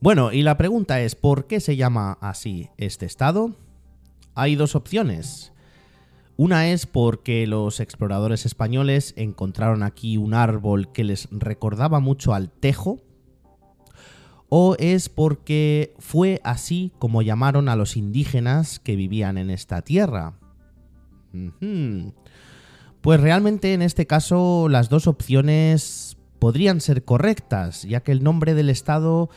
Bueno, 0.00 0.30
y 0.32 0.42
la 0.42 0.56
pregunta 0.56 1.00
es, 1.00 1.16
¿por 1.16 1.48
qué 1.48 1.58
se 1.58 1.74
llama 1.74 2.16
así 2.20 2.70
este 2.76 3.04
estado? 3.04 3.50
Hay 4.36 4.54
dos 4.54 4.76
opciones. 4.76 5.52
Una 6.36 6.70
es 6.70 6.86
porque 6.86 7.44
los 7.48 7.80
exploradores 7.80 8.46
españoles 8.46 9.14
encontraron 9.16 9.82
aquí 9.82 10.16
un 10.16 10.32
árbol 10.32 10.92
que 10.92 11.02
les 11.02 11.26
recordaba 11.32 11.98
mucho 11.98 12.34
al 12.34 12.52
tejo, 12.52 13.00
o 14.54 14.76
es 14.78 15.08
porque 15.08 15.94
fue 15.98 16.38
así 16.44 16.92
como 16.98 17.22
llamaron 17.22 17.70
a 17.70 17.74
los 17.74 17.96
indígenas 17.96 18.80
que 18.80 18.96
vivían 18.96 19.38
en 19.38 19.48
esta 19.48 19.80
tierra. 19.80 20.34
Pues 23.00 23.18
realmente 23.18 23.72
en 23.72 23.80
este 23.80 24.06
caso 24.06 24.68
las 24.68 24.90
dos 24.90 25.06
opciones 25.06 26.18
podrían 26.38 26.82
ser 26.82 27.02
correctas, 27.02 27.84
ya 27.84 28.00
que 28.00 28.12
el 28.12 28.22
nombre 28.22 28.52
del 28.52 28.68
estado 28.68 29.30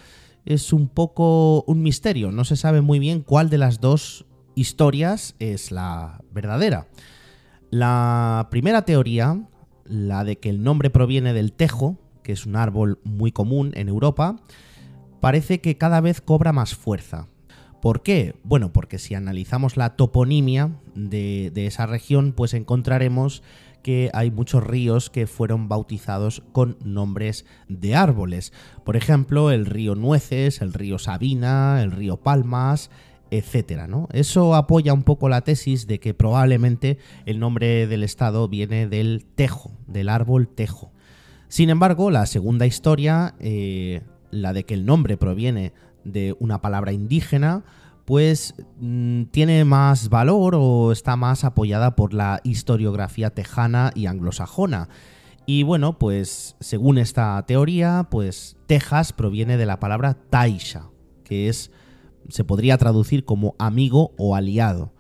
es 0.44 0.74
un 0.74 0.90
poco 0.90 1.64
un 1.66 1.82
misterio, 1.82 2.34
no 2.34 2.44
se 2.44 2.58
sabe 2.58 2.82
muy 2.82 3.00
bien 3.00 3.22
cuál 3.22 3.50
de 3.50 3.58
las 3.58 3.80
dos 3.80 4.26
historias 4.54 5.36
es 5.40 5.72
la 5.72 6.22
verdadera. 6.34 6.90
La 7.70 8.50
primera 8.52 8.82
teoría, 8.82 9.48
la 9.86 10.26
de 10.26 10.40
que 10.40 10.50
el 10.50 10.62
nombre 10.62 10.90
proviene 10.90 11.32
del 11.32 11.54
tejo, 11.54 11.98
que 12.22 12.34
es 12.34 12.46
un 12.46 12.58
árbol 12.58 13.00
muy 13.06 13.32
común 13.32 13.72
en 13.76 13.88
Europa, 13.88 14.42
parece 15.26 15.60
que 15.60 15.76
cada 15.76 16.02
vez 16.02 16.22
cobra 16.22 16.54
más 16.54 16.76
fuerza. 16.76 17.30
¿Por 17.82 18.04
qué? 18.04 18.36
Bueno, 18.44 18.72
porque 18.72 19.00
si 19.00 19.16
analizamos 19.16 19.76
la 19.76 19.96
toponimia 19.96 20.80
de, 20.94 21.52
esa 21.56 21.88
región, 21.88 22.32
pues 22.32 22.54
encontraremos 22.54 23.42
que 23.82 24.12
hay 24.14 24.30
muchos 24.30 24.64
ríos 24.64 25.10
que 25.10 25.26
fueron 25.26 25.68
bautizados 25.68 26.44
con 26.52 26.78
nombres 26.86 27.48
de 27.68 27.96
árboles. 27.96 28.54
Por 28.84 28.98
ejemplo, 28.98 29.50
el 29.50 29.66
río 29.66 29.96
Nueces, 29.96 30.62
el 30.62 30.74
río 30.74 31.00
Sabina, 31.00 31.82
el 31.82 31.90
río 31.90 32.18
Palmas, 32.18 32.92
etcétera, 33.32 33.88
¿no? 33.88 34.08
Eso 34.12 34.54
apoya 34.54 34.94
un 34.94 35.02
poco 35.02 35.28
la 35.28 35.42
tesis 35.42 35.88
de 35.88 36.00
que 36.00 36.14
probablemente 36.14 37.00
el 37.26 37.40
nombre 37.40 37.88
del 37.88 38.04
estado 38.04 38.48
viene 38.48 38.88
del 38.88 39.26
tejo, 39.34 39.72
del 39.88 40.10
árbol 40.10 40.48
tejo. 40.48 40.92
Sin 41.48 41.72
embargo, 41.72 42.12
la 42.12 42.28
segunda 42.28 42.68
historia, 42.68 43.34
eh, 43.40 44.02
la 44.42 44.54
de 44.54 44.66
que 44.66 44.74
el 44.74 44.86
nombre 44.86 45.18
proviene 45.18 45.74
de 46.04 46.36
una 46.40 46.62
palabra 46.62 46.92
indígena, 46.92 47.64
pues 48.06 48.54
mm, 48.80 49.24
tiene 49.26 49.66
más 49.66 50.10
valor 50.10 50.56
o 50.56 50.92
está 50.92 51.16
más 51.16 51.44
apoyada 51.44 51.96
por 51.96 52.14
la 52.14 52.40
historiografía 52.44 53.32
tejana 53.32 53.92
y 53.96 54.06
anglosajona. 54.06 54.90
Y 55.48 55.64
bueno, 55.64 55.98
pues 56.00 56.56
según 56.60 56.98
esta 56.98 57.44
teoría, 57.46 58.08
pues 58.10 58.58
Texas 58.68 59.14
proviene 59.14 59.58
de 59.58 59.66
la 59.66 59.80
palabra 59.80 60.16
Taisha, 60.30 60.90
que 61.24 61.50
es 61.50 61.72
se 62.30 62.44
podría 62.44 62.78
traducir 62.78 63.26
como 63.26 63.56
amigo 63.60 64.12
o 64.18 64.36
aliado, 64.36 64.92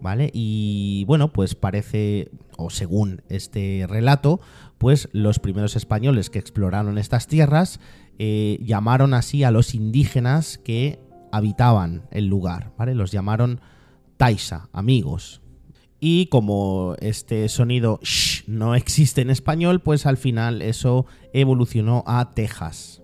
¿vale? 0.00 0.30
Y 0.34 1.04
bueno, 1.06 1.32
pues 1.32 1.54
parece 1.54 2.30
o 2.56 2.70
según 2.70 3.22
este 3.28 3.86
relato, 3.88 4.40
pues 4.78 5.08
los 5.12 5.38
primeros 5.38 5.76
españoles 5.76 6.30
que 6.30 6.38
exploraron 6.38 6.98
estas 6.98 7.26
tierras 7.26 7.80
eh, 8.18 8.58
llamaron 8.62 9.14
así 9.14 9.44
a 9.44 9.50
los 9.50 9.74
indígenas 9.74 10.58
que 10.58 11.00
habitaban 11.32 12.06
el 12.10 12.26
lugar. 12.26 12.72
Los 12.78 13.10
llamaron 13.10 13.60
Taisa, 14.16 14.68
amigos. 14.72 15.40
Y 16.00 16.26
como 16.26 16.96
este 17.00 17.48
sonido 17.48 17.98
sh 18.02 18.44
no 18.46 18.74
existe 18.74 19.22
en 19.22 19.30
español, 19.30 19.80
pues 19.80 20.06
al 20.06 20.16
final 20.16 20.62
eso 20.62 21.06
evolucionó 21.32 22.04
a 22.06 22.30
Texas. 22.32 23.02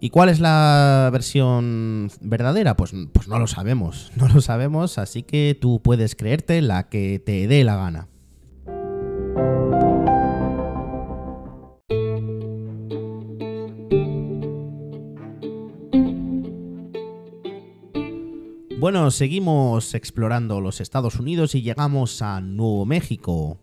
¿Y 0.00 0.10
cuál 0.10 0.30
es 0.30 0.40
la 0.40 1.10
versión 1.12 2.10
verdadera? 2.20 2.76
Pues, 2.76 2.92
pues 3.12 3.28
no 3.28 3.38
lo 3.38 3.46
sabemos, 3.46 4.10
no 4.16 4.28
lo 4.28 4.40
sabemos, 4.40 4.98
así 4.98 5.22
que 5.22 5.56
tú 5.60 5.80
puedes 5.80 6.16
creerte 6.16 6.60
la 6.62 6.88
que 6.88 7.20
te 7.24 7.46
dé 7.46 7.62
la 7.62 7.76
gana. 7.76 8.08
Bueno, 18.82 19.12
seguimos 19.12 19.94
explorando 19.94 20.60
los 20.60 20.80
Estados 20.80 21.20
Unidos 21.20 21.54
y 21.54 21.62
llegamos 21.62 22.20
a 22.20 22.40
Nuevo 22.40 22.84
México. 22.84 23.60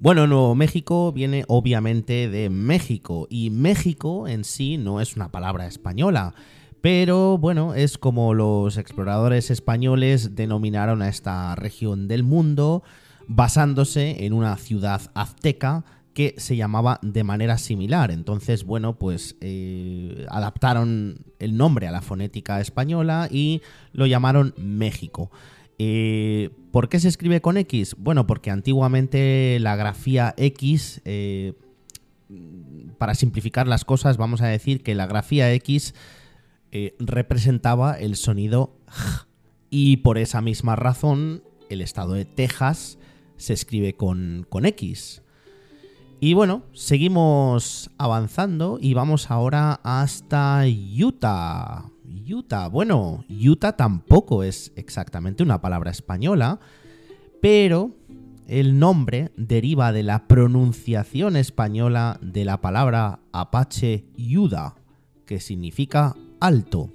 Bueno, 0.00 0.26
Nuevo 0.26 0.56
México 0.56 1.12
viene 1.12 1.44
obviamente 1.46 2.28
de 2.28 2.50
México 2.50 3.28
y 3.30 3.50
México 3.50 4.26
en 4.26 4.42
sí 4.42 4.78
no 4.78 5.00
es 5.00 5.14
una 5.14 5.30
palabra 5.30 5.68
española. 5.68 6.34
Pero 6.80 7.38
bueno, 7.38 7.74
es 7.74 7.98
como 7.98 8.34
los 8.34 8.78
exploradores 8.78 9.48
españoles 9.52 10.34
denominaron 10.34 11.02
a 11.02 11.08
esta 11.08 11.54
región 11.54 12.08
del 12.08 12.24
mundo 12.24 12.82
basándose 13.28 14.26
en 14.26 14.32
una 14.32 14.56
ciudad 14.56 15.02
azteca 15.14 15.84
que 16.14 16.34
se 16.38 16.56
llamaba 16.56 16.98
de 17.02 17.24
manera 17.24 17.58
similar. 17.58 18.10
Entonces, 18.10 18.64
bueno, 18.64 18.98
pues 18.98 19.36
eh, 19.40 20.26
adaptaron 20.28 21.24
el 21.38 21.56
nombre 21.56 21.86
a 21.86 21.90
la 21.90 22.02
fonética 22.02 22.60
española 22.60 23.28
y 23.30 23.62
lo 23.92 24.06
llamaron 24.06 24.54
México. 24.56 25.30
Eh, 25.78 26.50
¿Por 26.70 26.88
qué 26.88 27.00
se 27.00 27.08
escribe 27.08 27.40
con 27.40 27.56
X? 27.56 27.96
Bueno, 27.98 28.26
porque 28.26 28.50
antiguamente 28.50 29.58
la 29.60 29.76
grafía 29.76 30.34
X, 30.36 31.00
eh, 31.04 31.54
para 32.98 33.14
simplificar 33.14 33.66
las 33.66 33.84
cosas, 33.84 34.16
vamos 34.16 34.42
a 34.42 34.46
decir 34.46 34.82
que 34.82 34.94
la 34.94 35.06
grafía 35.06 35.52
X 35.52 35.94
representaba 36.98 37.92
el 37.94 38.16
sonido 38.16 38.78
J. 38.86 39.26
Y 39.74 39.98
por 39.98 40.18
esa 40.18 40.42
misma 40.42 40.76
razón, 40.76 41.42
el 41.70 41.80
estado 41.80 42.12
de 42.12 42.26
Texas 42.26 42.98
se 43.38 43.54
escribe 43.54 43.94
con, 43.94 44.46
con 44.50 44.66
X. 44.66 45.22
Y 46.24 46.34
bueno, 46.34 46.62
seguimos 46.72 47.90
avanzando 47.98 48.78
y 48.80 48.94
vamos 48.94 49.28
ahora 49.28 49.80
hasta 49.82 50.62
Utah. 50.96 51.90
Utah, 52.30 52.68
bueno, 52.68 53.24
Utah 53.28 53.72
tampoco 53.72 54.44
es 54.44 54.70
exactamente 54.76 55.42
una 55.42 55.60
palabra 55.60 55.90
española, 55.90 56.60
pero 57.40 57.90
el 58.46 58.78
nombre 58.78 59.32
deriva 59.36 59.90
de 59.90 60.04
la 60.04 60.28
pronunciación 60.28 61.34
española 61.34 62.20
de 62.22 62.44
la 62.44 62.60
palabra 62.60 63.18
apache 63.32 64.04
Yuda, 64.16 64.76
que 65.26 65.40
significa 65.40 66.14
alto. 66.38 66.92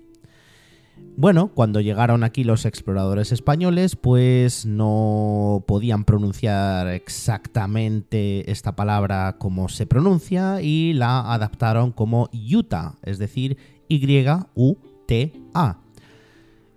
Bueno, 1.19 1.47
cuando 1.47 1.81
llegaron 1.81 2.23
aquí 2.23 2.43
los 2.43 2.65
exploradores 2.65 3.31
españoles, 3.31 3.95
pues 3.95 4.67
no 4.67 5.63
podían 5.65 6.03
pronunciar 6.05 6.89
exactamente 6.89 8.51
esta 8.51 8.75
palabra 8.75 9.37
como 9.39 9.67
se 9.67 9.87
pronuncia 9.87 10.61
y 10.61 10.93
la 10.93 11.33
adaptaron 11.33 11.91
como 11.91 12.29
Utah, 12.31 12.97
es 13.01 13.17
decir, 13.17 13.57
Y-U-T-A. 13.87 15.79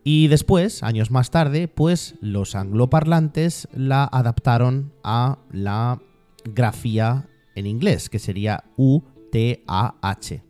Y 0.04 0.28
después, 0.28 0.82
años 0.84 1.10
más 1.10 1.30
tarde, 1.30 1.68
pues 1.68 2.14
los 2.22 2.54
angloparlantes 2.54 3.68
la 3.74 4.04
adaptaron 4.04 4.94
a 5.04 5.36
la 5.52 6.00
grafía 6.44 7.28
en 7.54 7.66
inglés, 7.66 8.08
que 8.08 8.18
sería 8.18 8.64
U-T-A-H. 8.78 10.49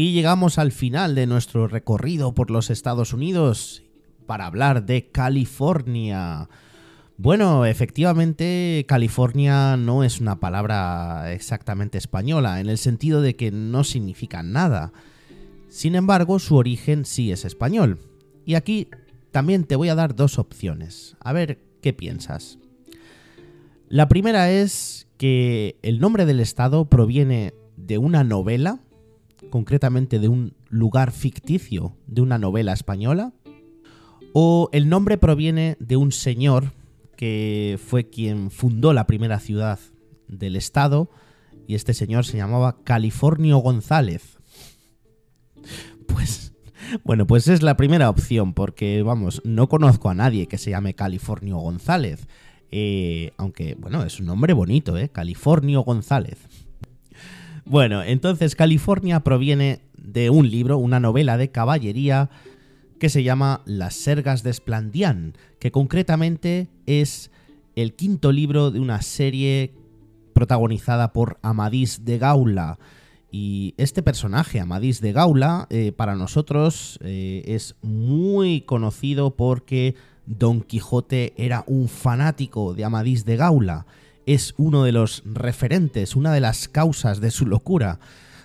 Y 0.00 0.12
llegamos 0.12 0.56
al 0.56 0.72
final 0.72 1.14
de 1.14 1.26
nuestro 1.26 1.68
recorrido 1.68 2.32
por 2.32 2.50
los 2.50 2.70
Estados 2.70 3.12
Unidos 3.12 3.82
para 4.24 4.46
hablar 4.46 4.86
de 4.86 5.10
California. 5.10 6.48
Bueno, 7.18 7.66
efectivamente, 7.66 8.86
California 8.88 9.76
no 9.76 10.02
es 10.02 10.18
una 10.18 10.40
palabra 10.40 11.34
exactamente 11.34 11.98
española, 11.98 12.60
en 12.60 12.70
el 12.70 12.78
sentido 12.78 13.20
de 13.20 13.36
que 13.36 13.50
no 13.50 13.84
significa 13.84 14.42
nada. 14.42 14.94
Sin 15.68 15.94
embargo, 15.94 16.38
su 16.38 16.56
origen 16.56 17.04
sí 17.04 17.30
es 17.30 17.44
español. 17.44 17.98
Y 18.46 18.54
aquí 18.54 18.88
también 19.32 19.64
te 19.64 19.76
voy 19.76 19.90
a 19.90 19.94
dar 19.94 20.16
dos 20.16 20.38
opciones. 20.38 21.18
A 21.20 21.34
ver 21.34 21.58
qué 21.82 21.92
piensas. 21.92 22.58
La 23.90 24.08
primera 24.08 24.50
es 24.50 25.08
que 25.18 25.76
el 25.82 26.00
nombre 26.00 26.24
del 26.24 26.40
estado 26.40 26.86
proviene 26.86 27.52
de 27.76 27.98
una 27.98 28.24
novela 28.24 28.80
concretamente 29.50 30.18
de 30.18 30.28
un 30.28 30.54
lugar 30.68 31.12
ficticio 31.12 31.96
de 32.06 32.22
una 32.22 32.38
novela 32.38 32.72
española, 32.72 33.32
o 34.32 34.68
el 34.72 34.88
nombre 34.88 35.18
proviene 35.18 35.76
de 35.80 35.96
un 35.96 36.12
señor 36.12 36.72
que 37.16 37.78
fue 37.84 38.08
quien 38.08 38.50
fundó 38.50 38.92
la 38.92 39.06
primera 39.06 39.40
ciudad 39.40 39.78
del 40.28 40.56
estado, 40.56 41.10
y 41.66 41.74
este 41.74 41.94
señor 41.94 42.24
se 42.24 42.36
llamaba 42.36 42.78
Californio 42.82 43.58
González. 43.58 44.38
Pues, 46.06 46.54
bueno, 47.04 47.26
pues 47.26 47.46
es 47.46 47.62
la 47.62 47.76
primera 47.76 48.10
opción, 48.10 48.54
porque 48.54 49.02
vamos, 49.02 49.42
no 49.44 49.68
conozco 49.68 50.08
a 50.08 50.14
nadie 50.14 50.46
que 50.46 50.58
se 50.58 50.70
llame 50.70 50.94
Californio 50.94 51.58
González. 51.58 52.26
Eh, 52.72 53.32
aunque, 53.36 53.74
bueno, 53.74 54.02
es 54.04 54.20
un 54.20 54.26
nombre 54.26 54.52
bonito, 54.52 54.96
¿eh? 54.96 55.08
Californio 55.08 55.82
González. 55.82 56.38
Bueno, 57.70 58.02
entonces 58.02 58.56
California 58.56 59.20
proviene 59.20 59.82
de 59.96 60.28
un 60.28 60.50
libro, 60.50 60.76
una 60.76 60.98
novela 60.98 61.36
de 61.36 61.52
caballería 61.52 62.28
que 62.98 63.08
se 63.08 63.22
llama 63.22 63.62
Las 63.64 63.94
Sergas 63.94 64.42
de 64.42 64.50
Esplandián, 64.50 65.34
que 65.60 65.70
concretamente 65.70 66.66
es 66.86 67.30
el 67.76 67.94
quinto 67.94 68.32
libro 68.32 68.72
de 68.72 68.80
una 68.80 69.02
serie 69.02 69.72
protagonizada 70.32 71.12
por 71.12 71.38
Amadís 71.42 72.04
de 72.04 72.18
Gaula. 72.18 72.80
Y 73.30 73.74
este 73.76 74.02
personaje, 74.02 74.58
Amadís 74.58 75.00
de 75.00 75.12
Gaula, 75.12 75.68
eh, 75.70 75.92
para 75.92 76.16
nosotros 76.16 76.98
eh, 77.04 77.44
es 77.46 77.76
muy 77.82 78.62
conocido 78.62 79.36
porque 79.36 79.94
Don 80.26 80.62
Quijote 80.62 81.34
era 81.36 81.62
un 81.68 81.86
fanático 81.86 82.74
de 82.74 82.84
Amadís 82.84 83.24
de 83.24 83.36
Gaula 83.36 83.86
es 84.26 84.54
uno 84.58 84.84
de 84.84 84.92
los 84.92 85.22
referentes, 85.24 86.16
una 86.16 86.32
de 86.32 86.40
las 86.40 86.68
causas 86.68 87.20
de 87.20 87.30
su 87.30 87.46
locura. 87.46 88.00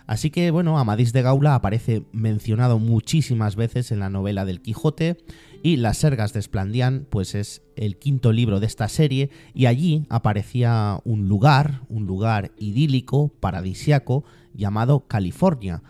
Así 0.08 0.30
que 0.30 0.52
bueno, 0.52 0.78
Amadís 0.78 1.14
de 1.14 1.24
Gaula 1.24 1.56
aparece 1.56 2.04
mencionado 2.12 2.78
muchísimas 2.78 3.56
veces 3.56 3.92
en 3.92 4.00
la 4.00 4.10
novela 4.10 4.46
del 4.46 4.62
Quijote 4.62 5.18
y 5.64 5.78
Las 5.78 5.98
Sergas 5.98 6.32
de 6.32 6.40
Esplandián 6.40 7.08
pues 7.10 7.34
es 7.34 7.64
el 7.76 7.98
quinto 7.98 8.32
libro 8.32 8.60
de 8.60 8.68
esta 8.68 8.88
serie 8.88 9.32
y 9.56 9.66
allí 9.66 10.06
aparecía 10.10 11.00
un 11.06 11.28
lugar, 11.28 11.82
un 11.90 12.06
lugar 12.06 12.52
idílico, 12.60 13.30
paradisiaco, 13.40 14.24
llamado 14.54 15.08
California. 15.08 15.82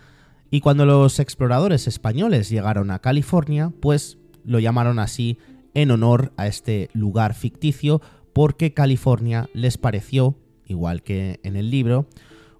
Y 0.49 0.61
cuando 0.61 0.85
los 0.85 1.19
exploradores 1.19 1.87
españoles 1.87 2.49
llegaron 2.49 2.91
a 2.91 2.99
California, 2.99 3.73
pues 3.81 4.17
lo 4.45 4.59
llamaron 4.59 4.99
así 4.99 5.37
en 5.73 5.91
honor 5.91 6.31
a 6.37 6.47
este 6.47 6.89
lugar 6.93 7.33
ficticio 7.33 8.01
porque 8.35 8.73
California 8.73 9.49
les 9.53 9.77
pareció, 9.77 10.35
igual 10.67 11.03
que 11.03 11.39
en 11.43 11.55
el 11.55 11.71
libro, 11.71 12.05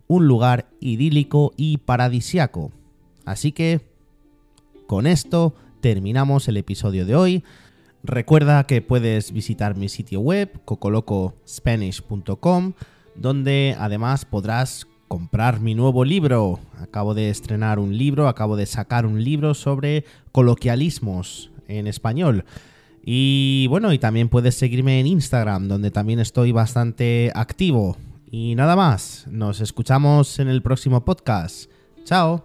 un 0.07 0.25
lugar 0.25 0.69
idílico 0.79 1.51
y 1.57 1.79
paradisiaco. 1.79 2.71
Así 3.25 3.51
que, 3.51 3.81
con 4.87 5.05
esto 5.05 5.53
terminamos 5.81 6.47
el 6.47 6.55
episodio 6.55 7.05
de 7.05 7.17
hoy. 7.17 7.43
Recuerda 8.03 8.65
que 8.67 8.81
puedes 8.81 9.33
visitar 9.33 9.75
mi 9.75 9.89
sitio 9.89 10.21
web, 10.21 10.61
cocolocospanish.com, 10.63 12.71
donde 13.15 13.75
además 13.77 14.23
podrás 14.23 14.87
comprar 15.09 15.59
mi 15.59 15.75
nuevo 15.75 16.05
libro. 16.05 16.61
Acabo 16.79 17.13
de 17.13 17.29
estrenar 17.29 17.79
un 17.79 17.97
libro, 17.97 18.29
acabo 18.29 18.55
de 18.55 18.65
sacar 18.65 19.05
un 19.05 19.21
libro 19.21 19.53
sobre 19.53 20.05
coloquialismos 20.31 21.51
en 21.67 21.87
español. 21.87 22.45
Y 23.07 23.67
bueno, 23.69 23.93
y 23.93 23.99
también 23.99 24.29
puedes 24.29 24.55
seguirme 24.55 24.99
en 24.99 25.05
Instagram, 25.05 25.67
donde 25.67 25.91
también 25.91 26.19
estoy 26.19 26.51
bastante 26.51 27.31
activo. 27.35 27.97
Y 28.31 28.55
nada 28.55 28.75
más, 28.75 29.25
nos 29.29 29.61
escuchamos 29.61 30.39
en 30.39 30.47
el 30.47 30.63
próximo 30.63 31.05
podcast. 31.05 31.69
Chao. 32.03 32.43